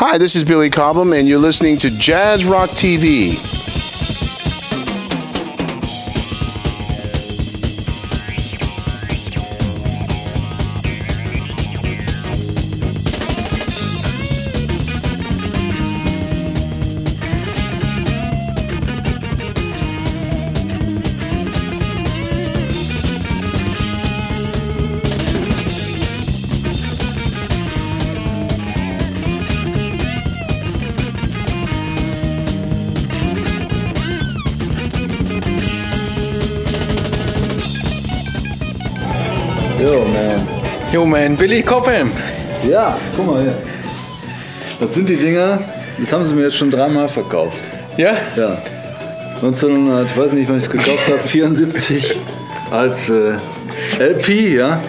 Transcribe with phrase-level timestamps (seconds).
[0.00, 3.57] Hi, this is Billy Cobham, and you're listening to Jazz Rock TV.
[41.38, 42.10] Billy Cobham.
[42.68, 43.54] Ja, guck mal hier.
[44.80, 45.58] Das sind die Dinger,
[45.98, 47.62] das haben sie mir jetzt schon dreimal verkauft.
[47.96, 48.12] Ja?
[48.36, 48.58] Ja.
[49.36, 52.18] 1900, weiß nicht, wann ich es gekauft habe, 74
[52.70, 53.32] als äh,
[54.00, 54.80] LP, ja.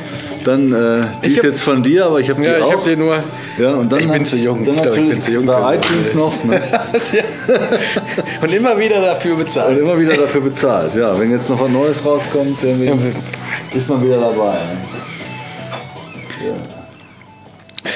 [0.44, 2.64] Dann, äh, die Ich ist hab- jetzt von dir, aber ich habe die Ja, ich
[2.64, 2.74] auch.
[2.74, 3.22] hab den nur.
[3.58, 4.66] ja, und dann Ich bin zu jung.
[4.66, 6.44] Dann Ich glaub, ich bin zu jung Bei iTunes noch.
[6.46, 6.60] Ne?
[8.42, 9.78] Und immer wieder dafür Und bezahlt.
[9.80, 10.96] immer wieder dafür bezahlt.
[10.96, 14.54] Ja, wenn jetzt noch was Neues rauskommt, ist man wieder dabei.
[14.54, 14.78] Ne?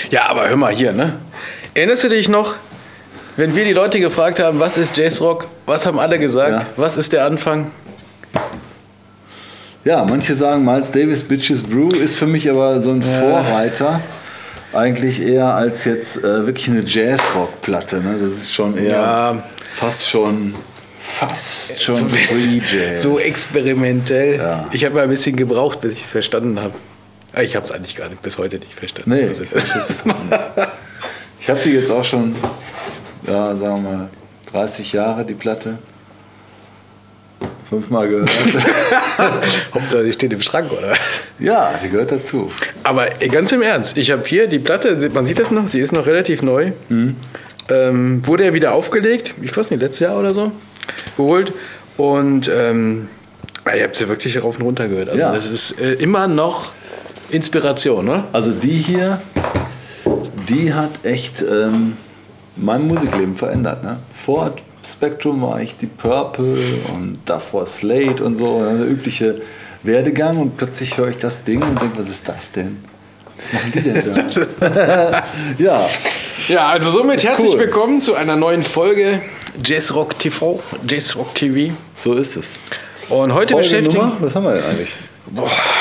[0.10, 1.14] Ja, aber hör mal hier, ne?
[1.74, 2.56] Erinnerst du dich noch,
[3.36, 5.48] wenn wir die Leute gefragt haben, was ist Jazzrock?
[5.66, 6.64] Was haben alle gesagt?
[6.64, 6.70] Ja.
[6.78, 7.72] Was ist der Anfang?
[9.86, 14.00] Ja, manche sagen, Miles Davis Bitches Brew ist für mich aber so ein Vorreiter.
[14.72, 17.98] Eigentlich eher als jetzt äh, wirklich eine Jazzrock-Platte.
[17.98, 18.18] Ne?
[18.20, 19.44] Das ist schon eher Ja.
[19.76, 20.56] fast schon
[21.02, 22.10] fast schon
[22.98, 23.18] So-.
[23.18, 24.38] So experimentell.
[24.38, 24.68] Ja.
[24.72, 26.74] Ich habe ein bisschen gebraucht, bis ich verstanden habe.
[27.34, 29.10] Ah, Ich habe es eigentlich gar nicht bis heute nicht verstanden.
[29.12, 29.44] Nee, Also-
[31.40, 32.36] ich habe die jetzt auch schon,
[33.28, 34.10] ja, sagen wir mal,
[34.52, 35.78] 30 Jahre, die Platte.
[37.70, 38.30] Fünfmal gehört.
[39.74, 40.94] Hauptsache, sie steht im Schrank, oder?
[41.40, 42.50] ja, die gehört dazu.
[42.84, 45.80] Aber äh, ganz im Ernst, ich habe hier die Platte, man sieht das noch, sie
[45.80, 46.72] ist noch relativ neu.
[47.70, 50.52] Ähm, wurde ja wieder aufgelegt, ich weiß nicht, letztes Jahr oder so,
[51.18, 51.52] geholt.
[51.98, 53.08] Und ähm,
[53.76, 55.08] ich habe sie wirklich rauf und runter gehört.
[55.10, 55.34] Also Ja.
[55.34, 56.72] Das ist äh, immer noch
[57.34, 58.24] Inspiration, ne?
[58.32, 59.20] Also die hier,
[60.48, 61.98] die hat echt ähm,
[62.56, 63.84] mein Musikleben verändert.
[63.84, 63.98] Ne?
[64.14, 64.56] Vor
[64.86, 66.58] Spectrum war ich die Purple
[66.94, 69.42] und davor Slate und so, der übliche
[69.82, 72.78] Werdegang und plötzlich höre ich das Ding und denke, was ist das denn?
[73.36, 75.24] Was machen die denn da?
[75.58, 75.90] ja,
[76.50, 77.60] Ja, also somit Ist herzlich cool.
[77.60, 79.22] willkommen zu einer neuen Folge
[79.66, 81.74] Jazzrock TV, Jazzrock TV.
[81.98, 82.60] so ist es.
[83.10, 84.98] Und heute Folge beschäftigen Nummer, was haben wir denn eigentlich?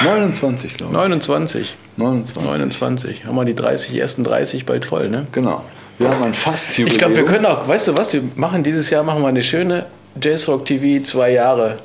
[0.05, 0.99] 29, glaube ich.
[0.99, 1.75] 29.
[1.97, 2.45] 29.
[2.45, 3.25] 29.
[3.27, 5.27] Haben wir die 30, ersten 30 bald voll, ne?
[5.33, 5.63] Genau.
[5.99, 8.89] Wir haben ein fast Ich glaube, wir können auch, weißt du was, wir machen dieses
[8.91, 9.87] Jahr machen wir eine schöne
[10.21, 11.77] Jazzrock TV zwei Jahre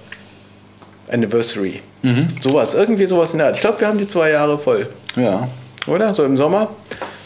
[1.12, 1.81] Anniversary.
[2.01, 2.28] Mhm.
[2.41, 3.56] Sowas, irgendwie sowas in der Art.
[3.56, 5.47] Ich glaube, wir haben die zwei Jahre voll, Ja,
[5.88, 6.13] oder?
[6.13, 6.69] So im Sommer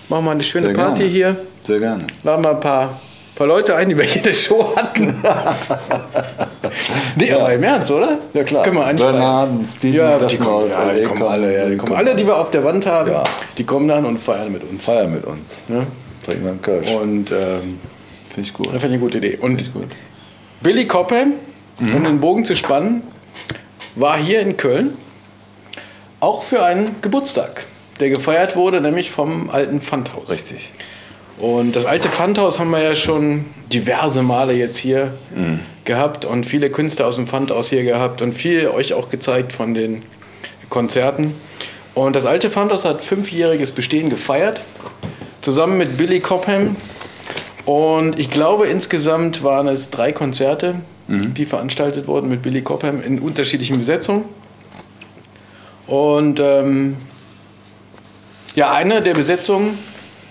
[0.09, 1.11] machen wir eine schöne Sehr Party gerne.
[1.11, 1.35] hier.
[1.61, 2.07] sehr gerne.
[2.23, 2.99] Laden wir ein paar,
[3.35, 5.15] paar Leute ein, die wir hier in der Show hatten.
[7.15, 8.19] nee, aber im Ernst, oder?
[8.33, 8.63] Ja, klar.
[8.63, 9.11] Können wir anfragen.
[9.13, 12.15] Bernhard, Steven, Ja, das die kommen, aus ja, die kommen alle, ja, die kommen alle,
[12.15, 13.23] die wir auf der Wand haben, Ja.
[13.57, 14.85] die kommen dann und feiern mit uns.
[14.85, 15.63] Feier mit uns.
[15.67, 15.87] Ne?
[16.25, 16.89] Trinken wir einen Kölsch.
[16.91, 17.79] Und ähm,
[18.29, 18.67] Finde ich gut.
[18.67, 19.37] das finde ich eine gute Idee.
[19.41, 19.87] Und ich gut.
[20.61, 21.33] Billy Cobham,
[21.79, 21.95] Mhm.
[21.95, 23.01] um den Bogen zu spannen,
[23.95, 24.95] war hier in Köln
[26.19, 27.65] auch für einen Geburtstag,
[27.99, 30.29] der gefeiert wurde, nämlich vom alten Pfandhaus.
[30.29, 30.71] Richtig.
[31.39, 35.59] Und das alte Pfandhaus haben wir ja schon diverse Male jetzt hier Mhm.
[35.85, 39.73] Gehabt und viele Künstler aus dem Pfandhaus hier gehabt und viel euch auch gezeigt von
[39.73, 40.03] den
[40.69, 41.35] Konzerten.
[41.93, 44.61] Und das alte Pfandhaus hat fünfjähriges Bestehen gefeiert,
[45.41, 46.75] zusammen mit Billy Cobham.
[47.65, 50.75] Und ich glaube, insgesamt waren es drei Konzerte,
[51.07, 54.23] die veranstaltet wurden mit Billy Cobham in unterschiedlichen Besetzungen.
[55.87, 56.95] Und ähm,
[58.55, 59.77] ja, eine der Besetzungen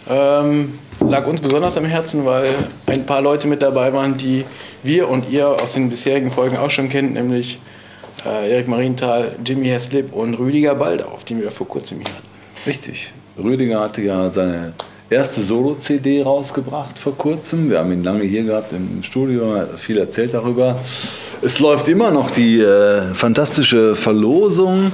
[0.08, 0.78] ähm,
[1.10, 2.54] lag uns besonders am Herzen, weil
[2.86, 4.44] ein paar Leute mit dabei waren, die
[4.82, 7.58] wir und ihr aus den bisherigen Folgen auch schon kennt, nämlich
[8.24, 12.28] äh, Erik Marienthal, Jimmy Heslip und Rüdiger Baldauf, die wir vor kurzem hier hatten.
[12.66, 13.12] Richtig.
[13.42, 14.72] Rüdiger hatte ja seine
[15.08, 17.70] erste Solo-CD rausgebracht vor kurzem.
[17.70, 20.78] Wir haben ihn lange hier gehabt im Studio, hat viel erzählt darüber.
[21.42, 24.92] Es läuft immer noch die äh, fantastische Verlosung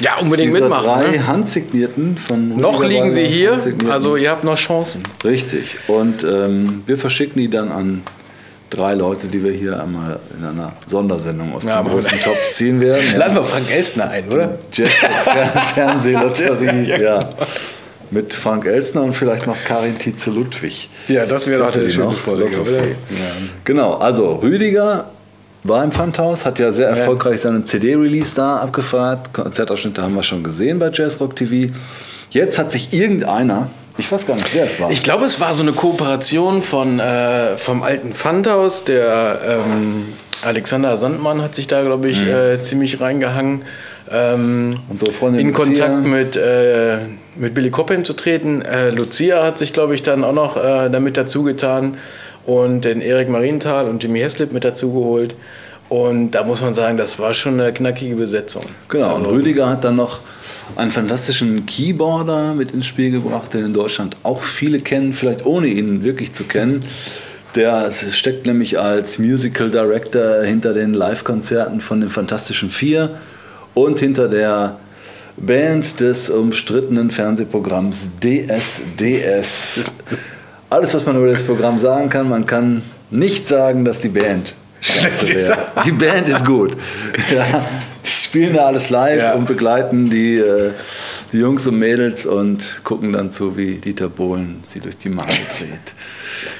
[0.00, 0.84] Ja, unbedingt dieser mitmachen.
[0.84, 1.26] drei Ne?
[1.26, 3.58] handsignierten von Noch liegen sie hier,
[3.90, 5.02] also ihr habt noch Chancen.
[5.24, 5.76] Richtig.
[5.88, 8.02] Und ähm, wir verschicken die dann an
[8.70, 12.80] drei Leute, die wir hier einmal in einer Sondersendung aus Ja, dem großen Topf ziehen
[12.80, 13.04] werden.
[13.12, 13.18] Ja.
[13.18, 14.58] Lassen wir Frank Elstner ein, oder?
[14.72, 14.88] Jazz
[15.74, 17.20] Fernsehlotterie, Ja, ja.
[18.10, 20.90] Mit Frank Elsner und vielleicht noch Karin Tietze Ludwig.
[21.08, 22.12] Ja, das wäre du eine schöne?
[22.12, 22.46] Folge.
[23.64, 25.06] Genau, also Rüdiger
[25.64, 29.32] war im Pfandhaus, hat ja sehr erfolgreich seinen CD-Release da abgefeiert.
[29.32, 31.72] Konzertausschnitte haben wir schon gesehen bei Jazzrock TV.
[32.30, 33.68] Jetzt hat sich irgendeiner,
[33.98, 34.90] Ich weiß gar nicht, wer es war.
[34.90, 38.84] Ich glaube, es war so eine Kooperation von, äh, vom alten Pfandhaus.
[38.84, 40.06] Der ähm,
[40.42, 43.62] Alexander Sandmann hat sich da, glaube ich, äh, ziemlich reingehangen.
[44.10, 45.86] Ähm, Unsere Freundin in Lucia.
[45.86, 46.98] Kontakt mit, äh,
[47.36, 48.62] mit Billy Coppin zu treten.
[48.62, 51.98] Äh, Lucia hat sich, glaube ich, dann auch noch äh, damit dazu getan
[52.46, 55.34] und den Erik Marienthal und Jimmy Heslip mit dazu geholt.
[55.88, 58.62] Und da muss man sagen, das war schon eine knackige Besetzung.
[58.88, 60.20] Genau, und Also- Rüdiger hat dann noch
[60.76, 65.66] einen fantastischen Keyboarder mit ins Spiel gebracht, den in Deutschland auch viele kennen, vielleicht ohne
[65.66, 66.84] ihn wirklich zu kennen.
[67.54, 73.18] Der steckt nämlich als Musical Director hinter den Live-Konzerten von den Fantastischen Vier
[73.74, 74.78] und hinter der
[75.36, 79.84] Band des umstrittenen Fernsehprogramms DSDS.
[80.72, 84.54] Alles, was man über das Programm sagen kann, man kann nicht sagen, dass die Band
[84.80, 85.58] scheiße wäre.
[85.84, 86.72] Die Band ist gut.
[87.30, 87.62] Ja,
[88.02, 89.34] die spielen da alles live Ja.
[89.34, 90.70] und begleiten die, äh,
[91.30, 95.36] die Jungs und Mädels und gucken dann zu, wie Dieter Bohlen sie durch die Mangel
[95.58, 95.92] dreht.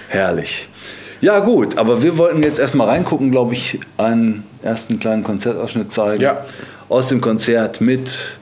[0.08, 0.68] Herrlich.
[1.22, 6.20] Ja, gut, aber wir wollten jetzt erstmal reingucken, glaube ich, einen ersten kleinen Konzertausschnitt zeigen.
[6.22, 6.44] Ja.
[6.90, 8.38] Aus dem Konzert mit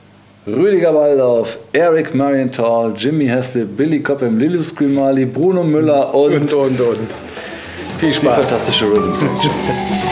[0.47, 6.81] Rüdiger Waldorf, Eric Marienthal, Jimmy Heslip, Billy Cobham, Lilius Scrimali, Bruno Müller und, Und, und,
[6.81, 6.97] und.
[7.99, 8.35] Viel die Spaß.
[8.35, 9.51] fantastische Rhythm Section.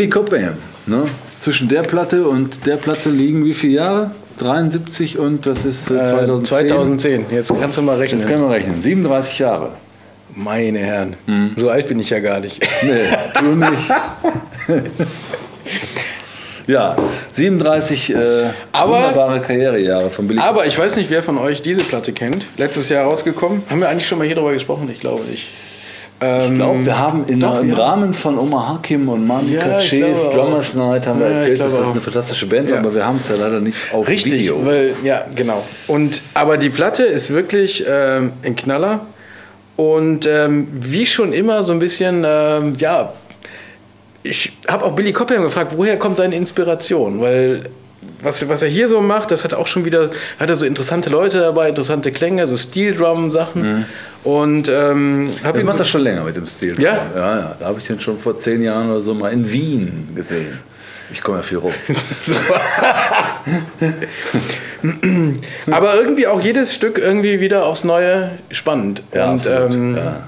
[0.00, 0.54] Billy Cobham.
[0.86, 1.02] Ne?
[1.36, 4.10] Zwischen der Platte und der Platte liegen wie viele Jahre?
[4.38, 6.68] 73 und das ist äh, 2010.
[6.68, 7.26] 2010.
[7.30, 8.18] Jetzt kannst du mal rechnen.
[8.18, 8.80] Jetzt kann man rechnen.
[8.80, 9.72] 37 Jahre.
[10.34, 11.16] Meine Herren,
[11.56, 12.66] so alt bin ich ja gar nicht.
[12.82, 13.04] Nee,
[13.38, 13.90] du nicht.
[16.66, 16.96] ja,
[17.32, 18.16] 37 äh,
[18.72, 22.46] Aber- wunderbare Karrierejahre von Billy Aber ich weiß nicht, wer von euch diese Platte kennt.
[22.56, 23.64] Letztes Jahr rausgekommen.
[23.68, 24.88] Haben wir eigentlich schon mal hier drüber gesprochen?
[24.90, 25.46] Ich glaube nicht.
[26.22, 29.78] Ich glaube, wir haben in Doch, im wir Rahmen von Omar Hakim und Mani Ja,
[29.78, 30.34] auch.
[30.34, 31.90] Drummers Night haben wir Ja, erzählt, dass das auch.
[31.92, 32.78] eine fantastische Band Ja.
[32.80, 34.64] aber wir haben es ja leider nicht auf Richtig, Video.
[34.66, 35.64] weil, ja, genau.
[35.86, 39.00] Und, aber die Platte ist wirklich ähm, ein Knaller.
[39.76, 43.14] Und ähm, wie schon immer so ein bisschen, ähm, ja,
[44.22, 47.22] ich habe auch Billy Cobham gefragt, woher kommt seine Inspiration?
[47.22, 47.70] Weil
[48.22, 51.10] was, was er hier so macht, das hat auch schon wieder, hat er so interessante
[51.10, 53.86] Leute dabei, interessante Klänge, so Steel Drum Sachen.
[54.22, 56.80] Und ähm, habe Ich mache so, das schon länger mit dem Stil.
[56.80, 57.06] Ja?
[57.14, 57.56] ja, ja.
[57.58, 60.58] Da habe ich den schon vor zehn Jahren oder so mal in Wien gesehen.
[61.12, 61.72] Ich komme ja viel rum.
[65.70, 69.02] aber irgendwie auch jedes Stück irgendwie wieder aufs Neue spannend.
[69.12, 70.24] Ja, Und ähm, ja.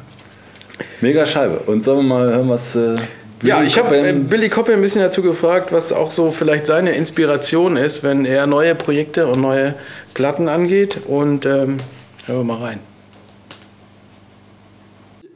[1.01, 1.59] Mega Scheibe.
[1.67, 2.75] Und sollen wir mal hören, was.
[2.75, 2.97] Äh,
[3.43, 6.93] Ja, ich habe äh, Billy Cobham ein bisschen dazu gefragt, was auch so vielleicht seine
[6.93, 9.75] Inspiration ist, wenn er neue Projekte und neue
[10.15, 11.01] Platten angeht.
[11.07, 11.77] Und ähm,
[12.27, 12.79] hören wir mal rein.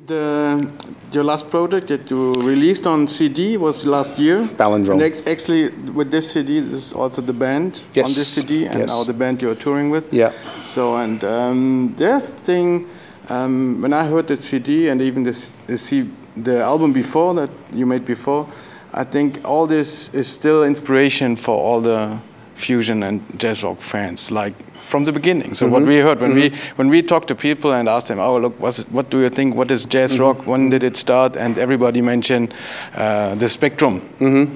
[0.09, 0.69] The,
[1.13, 4.49] your last project that you released on CD was last year.
[4.57, 5.03] Palindrome.
[5.03, 8.79] And actually, with this CD, this is also the band Yes, on this CD, and
[8.79, 8.89] yes.
[8.89, 10.13] now the band you're touring with.
[10.13, 10.31] Yeah.
[10.63, 12.87] So, and um, there's thing
[13.29, 17.51] um, when I heard the CD and even this, the, C, the album before that
[17.73, 18.47] you made before,
[18.93, 22.19] I think all this is still inspiration for all the
[22.55, 25.55] fusion and jazz rock fans, like from the beginning.
[25.55, 28.39] So what we heard when we when we talked to people and asked them, oh
[28.39, 29.55] look, what's, what do you think?
[29.57, 30.47] What is jazz rock?
[30.47, 31.37] When did it start?
[31.37, 32.55] And everybody mentioned
[32.95, 34.01] uh, the Spectrum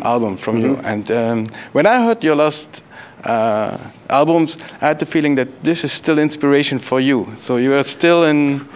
[0.03, 0.77] album from you.
[0.85, 2.85] And um, when I heard your last
[3.25, 3.77] uh,
[4.09, 7.27] albums, I had the feeling that this is still inspiration for you.
[7.37, 8.69] So you are still in,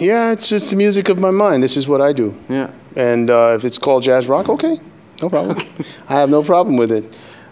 [0.00, 1.62] Yeah, it's just the music of my mind.
[1.62, 2.34] This is what I do.
[2.48, 2.70] yeah.
[2.96, 4.76] And uh, if it's called jazz rock, okay,
[5.22, 5.56] no problem.
[6.08, 7.04] I have no problem with it.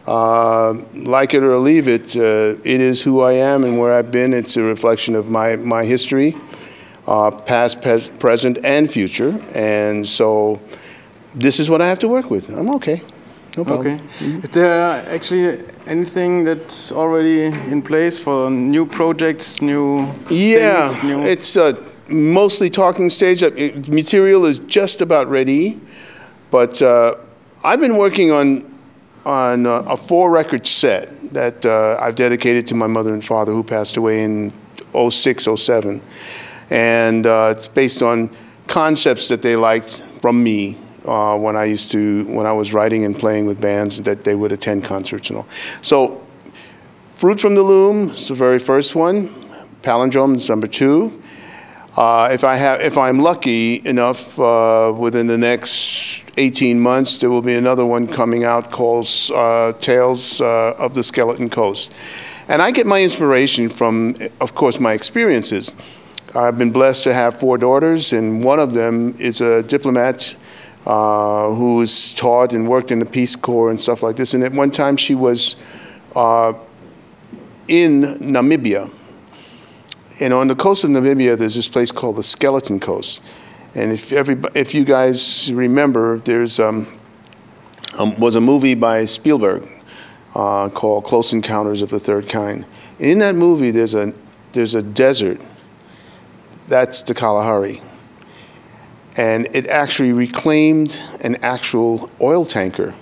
[0.06, 4.10] Uh, like it or leave it, uh, it is who I am and where I've
[4.10, 4.32] been.
[4.34, 6.34] It's a reflection of my, my history,
[7.06, 9.38] uh, past, pes- present, and future.
[9.54, 10.60] And so
[11.36, 12.48] this is what I have to work with.
[12.50, 13.00] I'm okay.
[13.56, 13.86] No problem.
[13.86, 14.26] Okay.
[14.44, 14.80] Is there
[15.14, 21.74] actually anything that's already in place for new projects, new Yeah, things, new it's uh,
[22.08, 23.42] mostly talking stage.
[23.42, 23.50] Uh,
[23.88, 25.80] material is just about ready,
[26.50, 27.16] but uh,
[27.64, 28.76] I've been working on
[29.24, 33.52] on uh, a four record set that uh, I've dedicated to my mother and father
[33.52, 34.52] who passed away in
[34.94, 36.00] 06, 07.
[36.70, 38.30] and uh, it's based on
[38.68, 40.78] concepts that they liked from me.
[41.04, 44.34] Uh, when I used to, when I was writing and playing with bands, that they
[44.34, 45.48] would attend concerts and all.
[45.80, 46.22] So
[47.18, 49.26] Fruit from the Loom is the very first one.
[49.82, 51.20] Palindrome is number two.
[51.98, 57.28] Uh, if I have, if I'm lucky enough, uh, within the next 18 months, there
[57.28, 61.92] will be another one coming out called uh, Tales uh, of the Skeleton Coast.
[62.46, 65.72] And I get my inspiration from, of course, my experiences.
[66.36, 70.36] I've been blessed to have four daughters, and one of them is a diplomat
[70.86, 74.34] uh, who's taught and worked in the Peace Corps and stuff like this.
[74.34, 75.56] And at one time, she was
[76.14, 76.52] uh,
[77.66, 78.88] in Namibia.
[80.20, 83.20] And on the coast of Namibia, there's this place called the Skeleton Coast.
[83.74, 86.86] And if, everybody, if you guys remember, there's um,
[87.98, 89.68] um, was a movie by Spielberg
[90.34, 92.64] uh, called Close Encounters of the Third Kind.
[92.98, 94.12] In that movie, there's a
[94.52, 95.44] there's a desert.
[96.68, 97.80] That's the Kalahari.
[99.16, 102.94] And it actually reclaimed an actual oil tanker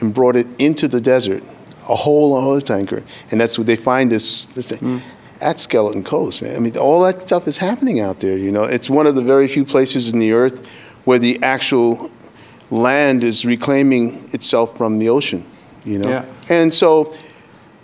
[0.00, 1.42] and brought it into the desert,
[1.88, 3.02] a whole oil tanker.
[3.30, 5.00] And that's what they find this, this thing.
[5.44, 6.56] At Skeleton Coast, man.
[6.56, 8.36] I mean, all that stuff is happening out there.
[8.38, 10.66] You know, it's one of the very few places in the earth
[11.04, 12.10] where the actual
[12.70, 15.44] land is reclaiming itself from the ocean.
[15.84, 16.24] You know, Yeah.
[16.48, 17.12] and so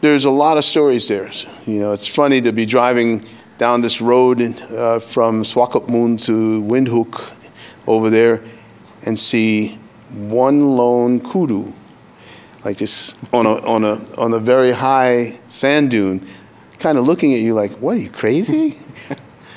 [0.01, 1.31] there's a lot of stories there.
[1.67, 3.23] You know, it's funny to be driving
[3.59, 7.13] down this road uh, from Swakopmund to Windhoek
[7.87, 8.41] over there
[9.05, 9.79] and see
[10.11, 11.73] one lone kudu,
[12.65, 16.27] like this on a, on a, on a very high sand dune,
[16.81, 18.75] kind of looking at you like, what are you, crazy?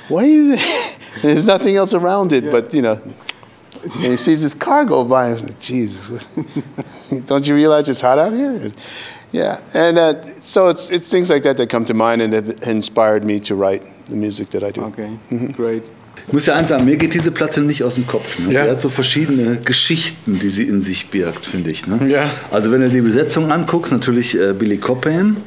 [0.09, 0.57] Why are you
[1.21, 2.99] There's nothing else around it, but, you know,
[3.83, 6.35] and he sees this car go by and he's like, Jesus,
[7.25, 8.71] don't you realize it's hot out here?
[9.31, 12.49] Yeah, and uh, so it's, it's things like that that come to mind and have
[12.67, 14.83] inspired me to write the music that I do.
[14.85, 15.17] Okay,
[15.53, 15.83] great.
[16.27, 18.39] Ich muss ja eins sagen, mir geht diese Platte nicht aus dem Kopf.
[18.39, 18.53] Ne?
[18.53, 18.63] Ja.
[18.63, 21.85] Die hat so verschiedene Geschichten, die sie in sich birgt, finde ich.
[21.85, 22.07] Ne?
[22.07, 22.29] Ja.
[22.49, 25.37] Also wenn du die Besetzung anguckst, natürlich äh, Billy Cobham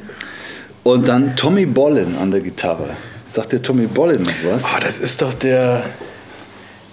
[0.93, 2.89] und dann Tommy Bolin an der Gitarre.
[3.25, 4.65] Sagt dir Tommy Bolin noch was?
[4.73, 5.83] Ah, das ist doch der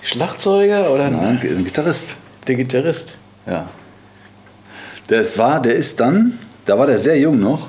[0.02, 2.16] Schlagzeuger oder Nein, ein Gitarrist.
[2.46, 3.14] der Gitarrist.
[3.46, 3.68] Ja.
[5.08, 7.68] Der ist, war, der ist dann, da war der sehr jung noch,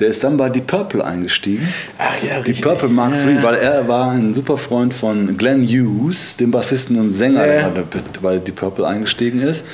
[0.00, 1.68] der ist dann bei Deep Purple eingestiegen.
[1.98, 2.62] Ach ja, Die richtig.
[2.62, 7.10] Purple Mark III, weil er war ein super Freund von Glenn Hughes, dem Bassisten und
[7.12, 7.70] Sänger, Ja.
[7.70, 7.84] der
[8.22, 9.64] bei Deep Purple eingestiegen ist.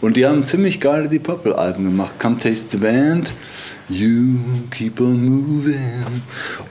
[0.00, 2.14] Und die haben ziemlich geile Deep Purple Alben gemacht.
[2.18, 3.34] Come Taste the Band,
[3.88, 4.38] You
[4.70, 6.04] Keep on Moving.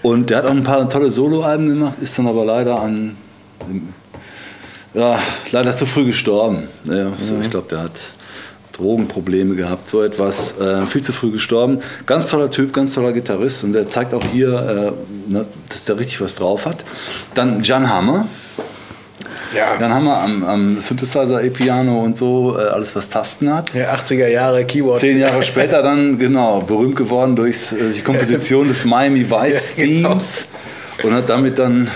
[0.01, 3.15] Und der hat auch ein paar tolle Soloalben gemacht, ist dann aber leider an
[4.93, 5.19] ja,
[5.51, 6.67] leider zu früh gestorben.
[6.86, 8.13] Ja, so, Ich glaube, der hat
[8.74, 10.57] Drogenprobleme gehabt, so etwas.
[10.59, 11.79] Äh, viel zu früh gestorben.
[12.05, 14.95] Ganz toller Typ, ganz toller Gitarrist und der zeigt auch hier,
[15.29, 16.83] äh, ne, dass der richtig was drauf hat.
[17.33, 18.27] Dann Jan Hammer.
[19.56, 19.79] Ja.
[19.79, 23.74] Jan Hammer am, am Synthesizer, E-Piano und so, äh, alles was Tasten hat.
[23.74, 25.00] Der 80er Jahre Keyboard.
[25.00, 29.86] Zehn Jahre später dann, genau, berühmt geworden durch äh, die Komposition des Miami Vice Ja,
[29.86, 30.10] genau.
[30.10, 30.48] Themes
[31.03, 31.89] und hat damit dann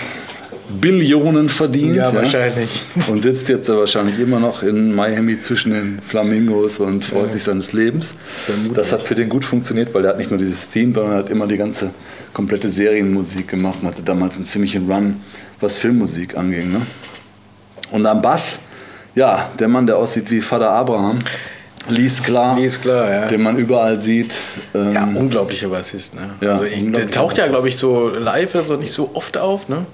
[0.80, 1.94] Billionen verdient.
[1.94, 2.82] Ja, wahrscheinlich.
[3.08, 7.44] Und sitzt jetzt ja wahrscheinlich immer noch in Miami zwischen den Flamingos und freut sich
[7.44, 8.14] seines Lebens.
[8.74, 11.30] Das hat für den gut funktioniert, weil der hat nicht nur dieses Theme, sondern hat
[11.30, 11.90] immer die ganze
[12.32, 15.20] komplette Serienmusik gemacht und hatte damals einen ziemlichen Run,
[15.60, 16.72] was Filmmusik anging.
[16.72, 16.80] Ne?
[17.90, 18.60] Und am Bass,
[19.14, 21.20] ja, der Mann, der aussieht wie Vater Abraham,
[21.86, 23.26] Lies klar, Lies klar, ja.
[23.26, 24.38] den man überall sieht.
[24.74, 26.14] Ähm, Ja, unglaublicher Bassist.
[26.14, 26.30] Ne?
[26.40, 29.68] Ja, also ich, der taucht ja, glaube ich, so live so nicht so oft auf,
[29.68, 29.84] ne?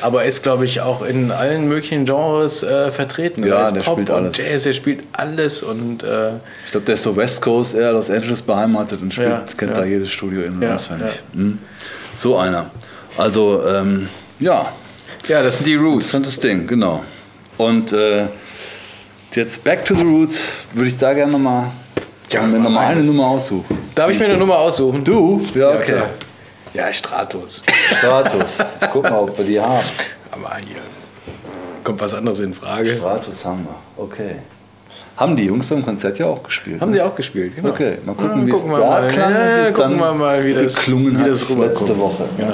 [0.00, 3.44] aber er ist, glaube ich, auch in allen möglichen Genres äh, vertreten.
[3.44, 4.38] Ja, Er ist der spielt und alles.
[4.38, 6.30] Jazz, er spielt alles und äh,
[6.64, 9.72] Ich glaube, der ist so West Coast, eher Los Angeles beheimatet und spielt, Ja, kennt
[9.72, 9.80] ja.
[9.82, 11.22] da jedes Studio in und Ja, auswendig.
[11.34, 11.58] Mhm.
[12.14, 12.70] So einer.
[13.18, 14.08] Also, ähm,
[14.40, 14.72] ja,
[15.28, 16.06] ja, das sind die Roots.
[16.06, 17.04] interessantes Ding, genau.
[17.58, 18.26] Und äh,
[19.32, 21.70] jetzt Back to the Roots würde ich da gerne nochmal
[22.30, 23.02] Ja, mir noch mal mach eine.
[23.02, 23.78] Nummer aussuchen.
[23.94, 25.04] Darf ich mir eine Nummer aussuchen?
[25.04, 25.40] Du?
[25.54, 25.82] Ja, okay.
[25.92, 26.06] klar.
[26.72, 27.62] Ja, Stratos.
[27.98, 28.58] Stratus.
[28.92, 29.86] Guck mal, ob wir die haben.
[30.32, 30.78] Aber hier
[31.84, 32.96] kommt was anderes in Frage.
[32.96, 34.02] Stratus haben wir.
[34.04, 34.36] Okay.
[35.16, 36.80] Haben die Jungs beim Konzert ja auch gespielt.
[36.80, 36.96] Haben ne?
[36.96, 37.68] sie auch gespielt, genau.
[37.68, 39.08] Okay, mal gucken, Ja, wie es gucken da mal.
[39.08, 41.78] klang Ja, wie es gucken dann wir mal, wie das, geklungen wie hat das rüberkommt.
[41.80, 42.24] letzte Woche.
[42.36, 42.52] Genau.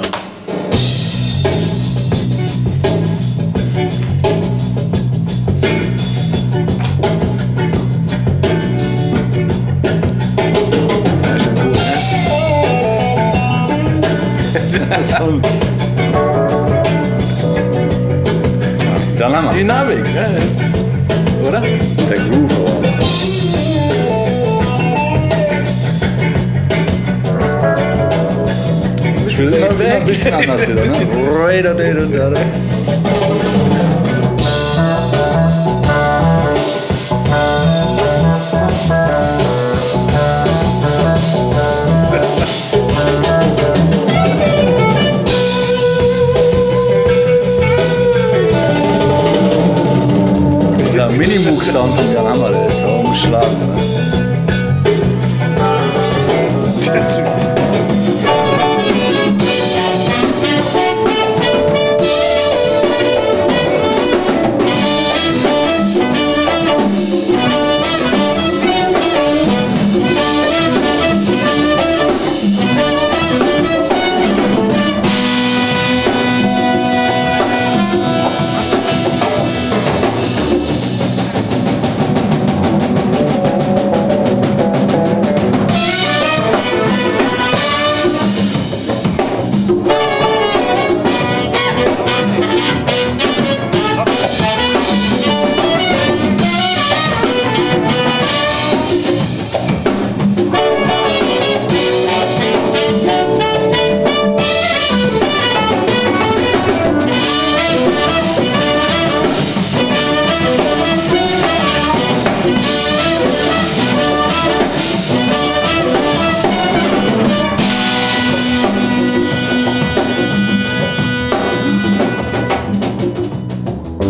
[15.21, 15.41] Ist schon-
[19.17, 20.29] Dann haben wir Dynamik, ne?
[20.35, 21.61] Das, oder?
[21.61, 22.51] der Groove.
[29.27, 32.39] Ich will immer ein bisschen anders wieder, ne?
[51.71, 52.83] Minimoog-Sound von Jan Hammer, der ist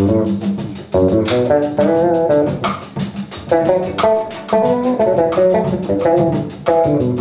[0.02, 0.32] Thank
[7.20, 7.21] you.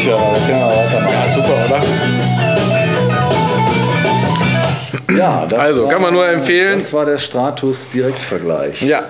[0.00, 1.12] Ich kann das können wir weitermachen.
[1.12, 1.56] Ja, super,
[5.06, 5.18] oder?
[5.18, 6.74] Ja, das Also, kann man nur empfehlen.
[6.78, 8.82] Das war der Stratus-Direktvergleich.
[8.82, 9.02] Ja.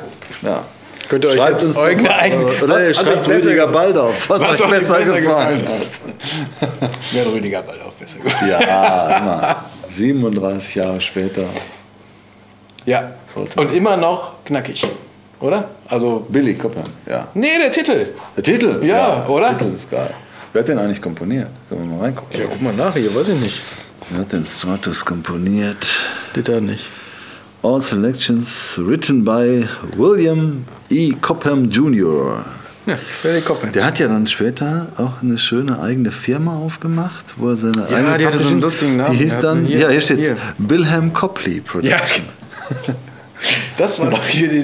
[0.42, 0.62] ja.
[1.08, 3.66] Könnt ihr euch Schreibt uns eigenen- oder was schreibt besser Rüdiger?
[3.68, 5.80] Baldauf, was, Was euch besser, besser gefallen, gefallen?
[6.80, 6.90] hat.
[7.12, 8.50] Mir hat Rüdiger bald auch besser gefallen.
[8.50, 9.56] Ja, immer.
[9.88, 11.42] 37 Jahre später.
[12.86, 13.10] Ja.
[13.32, 13.60] Sollte.
[13.60, 14.86] Und immer noch knackig,
[15.40, 15.64] oder?
[15.88, 17.26] Also, Billy Cobham, ja.
[17.34, 18.06] nee, der Titel.
[18.36, 18.80] Der Titel?
[18.84, 19.50] Ja, oder?
[19.50, 20.10] Der Titel ist geil.
[20.52, 21.48] Wer hat den eigentlich komponiert?
[21.68, 22.38] Können wir mal reingucken.
[22.40, 23.62] Ja, guck mal nach hier, weiß ich nicht.
[24.10, 25.86] Wer hat den Stratus komponiert?
[26.32, 26.88] Steht da nicht.
[27.62, 31.12] All selections written by William E.
[31.20, 32.44] Cobham Jr.
[32.86, 33.70] Ja, Billy Cobham.
[33.72, 37.96] Der hat ja dann später auch eine schöne eigene Firma aufgemacht, wo er seine Ja,
[37.98, 39.12] eigene die hatte so einen lustigen Namen.
[39.12, 40.36] Die hieß dann, hier- ja, hier steht's, hier.
[40.58, 42.24] Bilham Copley Production.
[42.88, 42.94] Ja.
[43.78, 44.62] Das war doch hier die,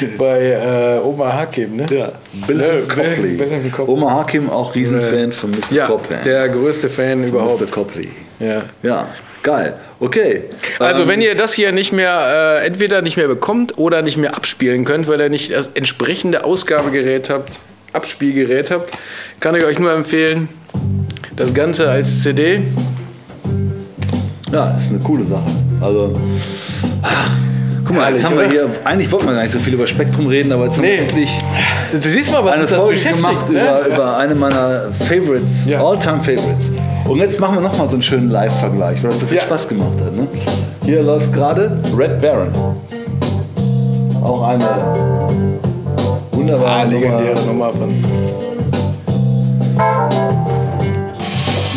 [0.00, 1.86] die, bei äh, Oma Hakim, ne?
[1.90, 2.12] Ja,
[2.46, 3.36] Bilham Copley.
[3.36, 3.94] Bilham Copley.
[3.94, 5.72] Oma Hakim auch Riesenfan von Mr.
[5.72, 6.24] Ja, Cobham.
[6.24, 7.60] der größte Fan überhaupt.
[7.60, 7.66] Mr.
[7.68, 8.08] Copley.
[8.40, 8.64] Ja.
[8.82, 9.08] Ja,
[9.42, 9.74] geil.
[10.00, 10.42] Okay.
[10.78, 14.16] Also Ähm, wenn ihr das hier nicht mehr, äh, entweder nicht mehr bekommt oder nicht
[14.16, 17.58] mehr abspielen könnt, weil ihr nicht das entsprechende Ausgabegerät habt,
[17.92, 18.92] Abspielgerät habt,
[19.40, 20.48] kann ich euch nur empfehlen,
[21.34, 22.60] das Ganze als CD.
[24.52, 25.50] Ja, ist eine coole Sache.
[25.80, 26.14] Also.
[27.86, 28.68] Guck mal, jetzt haben wir hier.
[28.84, 30.94] Eigentlich wollten wir gar nicht so viel über Spektrum reden, aber jetzt haben Nee.
[30.96, 31.38] wir endlich
[31.92, 33.60] Du siehst mal, was eine Folge gemacht ne?
[33.60, 35.80] über, über eine meiner Favorites, Ja.
[35.84, 36.70] All-Time Favorites.
[37.04, 39.44] Und jetzt machen wir nochmal so einen schönen Live-Vergleich, weil das so viel Ja.
[39.44, 40.16] Spaß gemacht hat.
[40.16, 40.26] Ne?
[40.84, 42.48] Hier läuft gerade Red Baron.
[44.22, 44.64] Auch eine
[46.32, 47.70] wunderbare Ah, legendäre Nummer.
[47.72, 47.94] Von.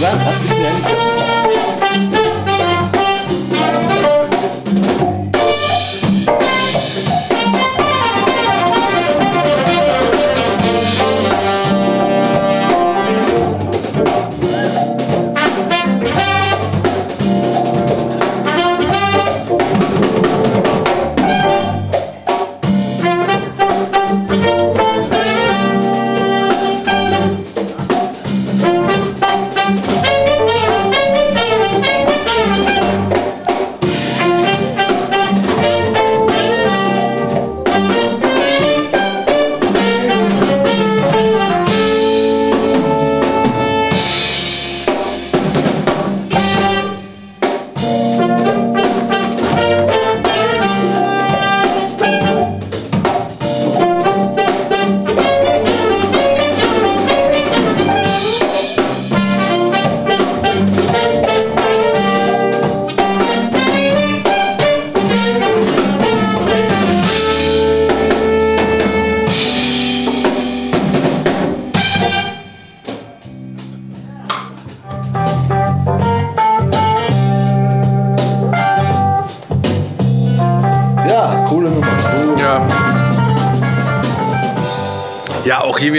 [0.02, 0.69] Nein, hat wissen ja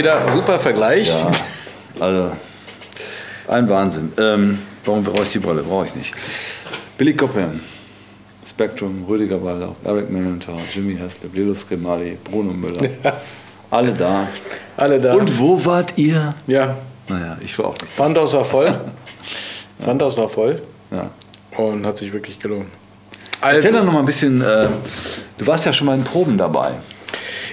[0.01, 1.09] wieder super Vergleich.
[1.09, 1.31] Ja,
[2.01, 2.33] also
[3.49, 4.13] ein Wahnsinn.
[4.17, 5.63] Ähm, warum brauche ich die Brille?
[5.63, 6.15] Brauche ich nicht.
[6.97, 7.61] Billy Cobham,
[8.47, 12.89] Spectrum, Rüdiger Waldau, Eric Millentor, Jimmy Haslip, Lilo Scrimali, Bruno Müller.
[13.71, 14.27] Alle da.
[14.77, 15.15] Alle da.
[15.15, 16.35] Und wo wart ihr?
[16.47, 16.77] ja,
[17.09, 18.03] Naja, ich war auch nicht da.
[18.03, 18.81] Pfandhaus war voll.
[19.83, 21.11] Pfandhaus war voll Ja.
[21.57, 22.69] und hat sich wirklich gelohnt.
[23.43, 24.69] Erzähl Also, doch noch mal ein bisschen, äh,
[25.39, 26.73] du warst ja schon mal in Proben dabei.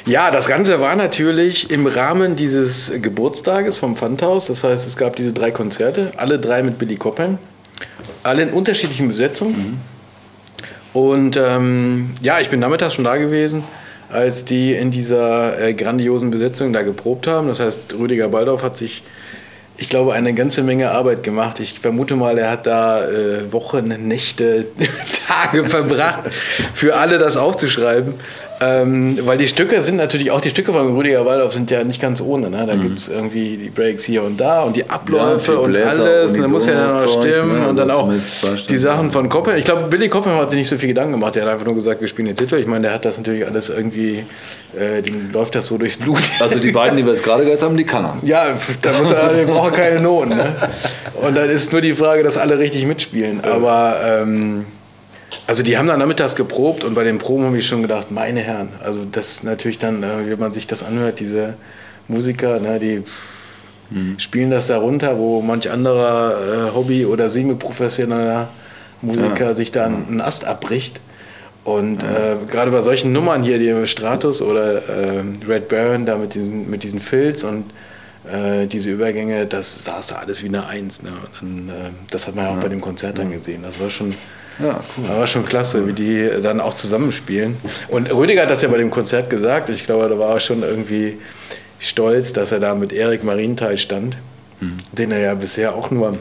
[0.08, 4.48] Ja, das Ganze war natürlich im Rahmen dieses Geburtstages vom Pfandhaus.
[4.48, 7.38] Das heißt, es gab diese drei Konzerte, alle drei mit Billy Cobham,
[8.24, 9.82] alle in unterschiedlichen Besetzungen.
[10.93, 13.63] Und ähm, ja, ich bin nachmittags schon da gewesen,
[14.10, 17.50] als die in dieser äh, grandiosen Besetzung da geprobt haben.
[17.50, 19.04] Das heißt, Rüdiger Baldorf hat sich,
[19.76, 21.60] ich glaube, eine ganze Menge Arbeit gemacht.
[21.60, 24.67] Ich vermute mal, er hat da äh, Wochen, Nächte,
[25.28, 26.32] Tage verbracht,
[26.74, 28.13] für alle das aufzuschreiben.
[28.60, 32.02] Ähm, weil die Stücke sind natürlich, auch die Stücke von Rüdiger Waldorf sind ja nicht
[32.02, 32.50] ganz ohne.
[32.50, 32.65] Ne?
[32.65, 36.04] Da gibt es irgendwie die Breaks hier und da und die Abläufe viel und Bläser,
[36.04, 36.34] alles.
[36.34, 37.67] Und dann muss ja noch stimmen ne?
[37.70, 38.10] und dann auch
[38.70, 38.78] die.
[38.78, 39.58] Sachen von Koppel.
[39.58, 41.36] Ich glaube, Billy Koppel hat sich nicht so viel Gedanken gemacht.
[41.36, 42.56] Er hat einfach nur gesagt, wir spielen den Titel.
[42.56, 44.24] Ich meine, der hat das natürlich alles irgendwie,
[44.78, 46.22] äh, dem läuft das so durchs Blut.
[46.39, 48.17] Also die beiden, die wir jetzt gerade gehört haben, die kann er.
[48.24, 50.36] Ja, da muss er, der braucht keine Noten.
[50.36, 50.56] Ne?
[51.22, 53.43] Und dann ist nur die Frage, dass alle richtig mitspielen.
[53.43, 54.65] Aber ähm,
[55.45, 58.39] also die haben dann nachmittags geprobt und bei den Proben habe ich schon gedacht, meine
[58.41, 61.54] Herren, also das natürlich dann, äh, wie man sich das anhört, diese
[62.08, 63.04] Musiker, ne, die
[64.17, 68.50] spielen das da runter, wo manch anderer äh, Hobby- oder semi-professioneller
[69.02, 69.54] Musiker Ja.
[69.54, 71.00] sich da einen Ast abbricht.
[71.63, 76.34] Und äh, gerade bei solchen Nummern hier, die Stratus oder äh, Red Baron, da mit
[76.34, 77.65] diesen, mit diesen Filz und
[78.30, 81.02] äh, diese Übergänge, das saß da alles wie eine Eins.
[81.04, 81.12] Ne?
[81.39, 83.63] Dann, äh, das hat man ja auch bei dem Konzert dann gesehen.
[83.63, 84.15] Das war schon,
[84.60, 85.06] Ja, cool.
[85.08, 87.58] das war schon klasse, wie die dann auch zusammenspielen.
[87.88, 89.70] Und Rüdiger hat das ja bei dem Konzert gesagt.
[89.70, 91.20] Ich glaube, da war er schon irgendwie
[91.80, 94.17] stolz, dass er da mit Erik Marienthal stand,
[94.91, 96.17] den er ja bisher auch nur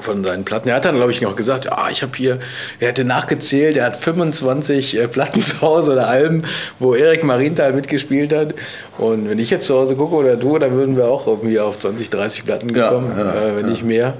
[0.00, 0.68] von seinen Platten.
[0.68, 2.38] Er hat dann, glaube ich, noch gesagt, ja, ich habe hier,
[2.80, 6.42] er hätte nachgezählt, er hat 25 äh, Platten zu Hause oder Alben,
[6.78, 8.54] wo Erik Marienthal mitgespielt hat.
[8.96, 11.78] Und wenn ich jetzt zu Hause gucke oder du, dann würden wir auch irgendwie auf
[11.78, 14.14] 20, 30 Platten Ja, gekommen, ja, äh, wenn ja, nicht mehr,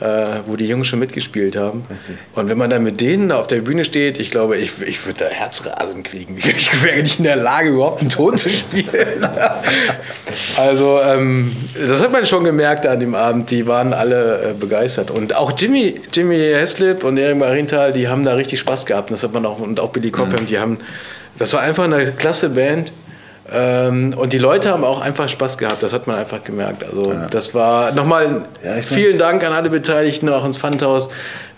[0.00, 1.84] äh, wo die Jungs schon mitgespielt haben.
[1.90, 2.16] Richtig.
[2.34, 5.24] Und wenn man dann mit denen auf der Bühne steht, ich glaube, ich, ich würde
[5.24, 6.36] da Herzrasen kriegen.
[6.56, 8.86] Ich, wäre nicht in der Lage, überhaupt einen Ton zu spielen.
[10.56, 13.50] also, ähm, das hat man schon gemerkt an dem Abend.
[13.50, 15.10] Die waren alle äh, begeistert.
[15.10, 19.10] Und auch Jimmy, Jimmy Heslip und Erik Marienthal, die haben da richtig Spaß gehabt.
[19.10, 20.78] Das hat man auch, und auch Billy Cobham, die haben,
[21.38, 22.92] das war einfach eine klasse Band.
[23.52, 26.82] Ähm, und die Leute haben auch einfach Spaß gehabt, das hat man einfach gemerkt.
[26.84, 31.08] Also das war nochmal Ja, vielen Dank an alle Beteiligten, auch ins Pfandhaus,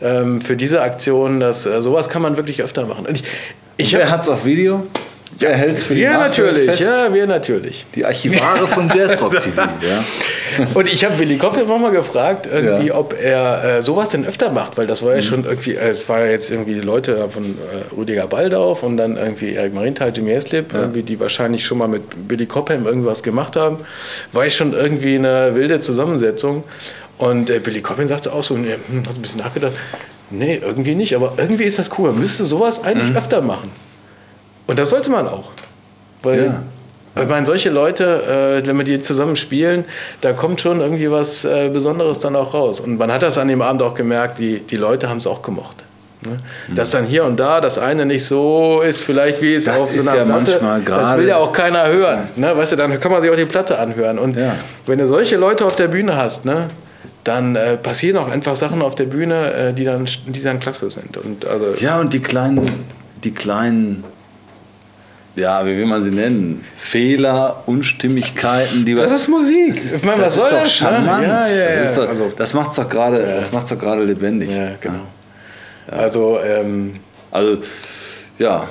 [0.03, 1.40] ähm, für diese Aktion.
[1.40, 3.07] Das, äh, sowas kann man wirklich öfter machen.
[3.07, 3.24] Und ich,
[3.79, 4.87] ich Wer hab- hat's auf Video?
[5.38, 6.80] Wer hält's für die ja, natürlich, fest?
[6.82, 7.86] ja, wir natürlich.
[7.94, 9.60] Die Archivare von Jazzrock TV.
[9.62, 10.04] ja.
[10.74, 12.94] Und ich habe Willy auch mal gefragt, irgendwie, Ja.
[12.94, 16.08] ob er äh, sowas denn öfter macht, weil das war ja schon irgendwie, äh, es
[16.08, 20.12] war ja jetzt irgendwie die Leute von äh, Rüdiger Baldauf und dann irgendwie Erik Marienthal,
[20.14, 23.78] Jimmy Heslip, irgendwie, die wahrscheinlich schon mal mit Billy Cobham irgendwas gemacht haben.
[24.32, 26.64] War ich schon irgendwie eine wilde Zusammensetzung.
[27.18, 29.72] Und äh, Billy Cobham sagte auch so, hm, hat ein bisschen nachgedacht,
[30.30, 33.70] nee, irgendwie nicht, aber irgendwie ist das cool, man müsste sowas eigentlich öfter machen.
[34.68, 35.50] Und das sollte man auch.
[36.22, 36.44] Weil
[37.16, 37.22] Ja.
[37.22, 39.85] ich meine, solche Leute, äh, wenn wir die zusammen spielen,
[40.20, 42.78] da kommt schon irgendwie was äh, Besonderes dann auch raus.
[42.81, 45.42] Und man hat das an dem Abend auch gemerkt, die, die Leute haben es auch
[45.42, 45.78] gemocht.
[46.22, 46.37] Ne?
[46.74, 49.90] Dass dann hier und da das eine nicht so ist, vielleicht wie es Das auf
[49.92, 52.28] so ist einer ja Platte, das will ja auch keiner hören.
[52.37, 52.57] Ne?
[52.57, 54.18] Weißt du, dann kann man sich auch die Platte anhören.
[54.18, 54.57] Und Ja.
[54.87, 56.66] wenn du solche Leute auf der Bühne hast, ne,
[57.22, 60.90] dann äh, passieren auch einfach Sachen auf der Bühne, äh, die, dann, die dann klasse
[60.90, 61.16] sind.
[61.16, 62.68] Und also, ja, und die kleinen,
[63.22, 64.02] die kleinen,
[65.38, 66.64] ja, wie will man sie nennen?
[66.77, 69.05] Fehler, Unstimmigkeiten, die wir.
[69.05, 69.74] Das ist Musik.
[69.74, 71.22] Das ist, Ich meine, das was soll ist doch das, charmant.
[71.27, 71.83] Ja, ja, ja.
[71.83, 74.51] Das, doch, Also- das macht's doch gerade, das macht's doch gerade lebendig.
[74.51, 75.01] Ja, genau.
[75.90, 76.96] Also, ähm,
[77.31, 77.59] Also,
[78.38, 78.68] ja,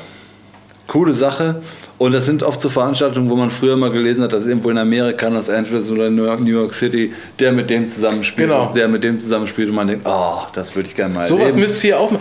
[0.87, 1.61] coole Sache.
[1.99, 4.77] Und das sind oft so Veranstaltungen, wo man früher mal gelesen hat, dass irgendwo in
[4.77, 8.71] Amerika, Los Angeles oder New York, New York City, der mit dem zusammenspielt, Genau.
[8.71, 11.59] der mit dem zusammenspielt und man denkt, oh, das würde ich gerne mal sowas erleben.
[11.61, 12.19] müsste es hier auch mal.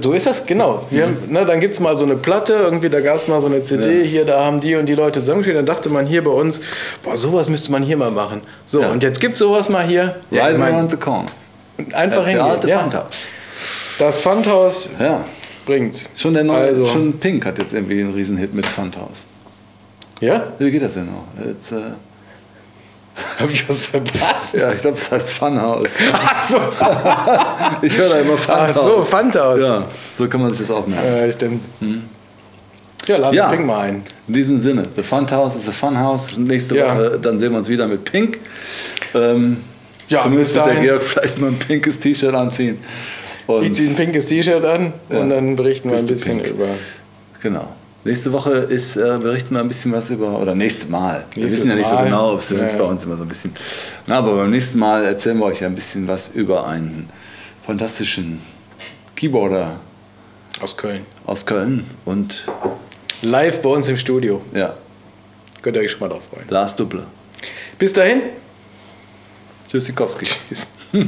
[0.00, 0.86] So ist das, genau.
[0.90, 3.40] Wir haben, ne, dann gibt es mal so eine Platte, irgendwie, da gab es mal
[3.40, 4.04] so eine CD, Ja.
[4.04, 5.56] hier, da haben die und die Leute zusammengespielt.
[5.58, 6.60] Dann dachte man hier bei uns,
[7.02, 8.42] boah, sowas müsste man hier mal machen.
[8.66, 8.90] So, Ja.
[8.90, 10.16] und jetzt gibt es sowas mal hier.
[10.30, 11.26] Ja, Right mein, around the corner.
[11.94, 12.40] einfach hingehen.
[12.44, 12.88] alte Ja.
[13.98, 15.24] Das Pfandhaus Ja,
[15.66, 16.08] bringt's.
[16.16, 16.84] schon, der neue, Also.
[16.86, 19.26] schon Pink hat jetzt irgendwie einen Riesenhit mit Pfandhaus.
[20.20, 20.44] Ja?
[20.58, 21.24] Wie geht das denn noch?
[21.46, 21.76] Jetzt, äh,
[23.38, 24.54] Habe ich was verpasst?
[24.60, 25.98] ja, ich glaube, es heißt Funhouse.
[26.12, 26.56] Ach so,
[27.86, 28.74] Ich höre da immer Ach Pfandhaus.
[28.84, 29.60] so Pfandhaus.
[29.60, 31.16] Ja, so kann man sich das auch merken.
[31.26, 31.62] Ja, stimmt.
[33.06, 33.50] Ja, laden Ja.
[33.50, 34.02] wir Pink mal ein.
[34.28, 36.36] In diesem Sinne, The Fun House is a Fun House.
[36.38, 36.86] Nächste Ja.
[36.96, 38.38] Woche, dann sehen wir uns wieder mit Pink.
[39.14, 39.58] Ähm,
[40.08, 40.74] Ja, zumindest wird der.
[40.76, 42.78] Georg vielleicht mal ein pinkes T-Shirt anziehen.
[43.46, 46.66] Und Ich ziehe ein pinkes T-Shirt an und dann berichten wir ein bisschen über.
[47.42, 47.72] Genau.
[48.04, 51.24] Nächste Woche ist, äh, berichten wir ein bisschen was über, oder nächste Mal.
[51.34, 52.76] wir Nächstes wissen ja nicht so genau, ob es Ja, ja.
[52.76, 53.52] bei uns immer so ein bisschen.
[54.08, 57.08] Na, aber beim nächsten Mal erzählen wir euch ein bisschen was über einen
[57.64, 58.40] fantastischen
[59.14, 59.78] Keyboarder
[60.60, 61.06] Aus Köln.
[61.26, 62.44] aus Köln und
[63.22, 64.42] Live bei uns im Studio.
[64.52, 64.74] ja,
[65.62, 66.46] Könnt ihr euch schon mal drauf freuen.
[66.48, 67.04] Lars Dupple.
[67.78, 68.22] Bis dahin.
[69.70, 70.24] Tschüssikowski.
[70.26, 70.66] Tschüss.